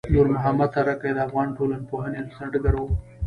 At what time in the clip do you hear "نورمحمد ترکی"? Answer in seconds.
0.13-1.11